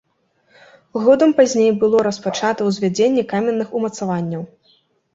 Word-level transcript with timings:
Годам 1.07 1.31
пазней 1.41 1.71
было 1.85 1.97
распачата 2.09 2.61
ўзвядзенне 2.73 3.23
каменных 3.37 3.67
умацаванняў. 3.81 4.43